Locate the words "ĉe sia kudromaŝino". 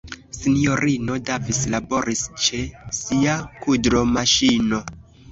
2.45-4.81